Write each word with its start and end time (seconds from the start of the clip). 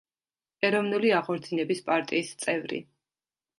ეროვნული 0.69 1.11
აღორძინების 1.19 1.85
პარტიის 1.91 2.35
წევრი. 2.47 2.83